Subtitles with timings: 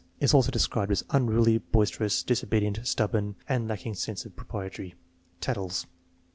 [0.19, 4.95] Is also described as "unruly, boisterous, disobedient, stubborn, and lacking sense of propriety.
[5.41, 5.85] Tattles."